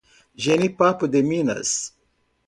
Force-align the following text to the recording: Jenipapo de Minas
Jenipapo 0.43 1.07
de 1.15 1.21
Minas 1.21 1.73